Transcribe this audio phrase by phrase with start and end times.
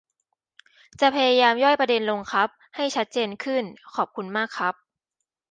[1.01, 3.63] จะพยายามย่อยประเด็นลงครับ ให้ชัดเจนขึ้น
[3.95, 4.73] ขอบคุณมากครับ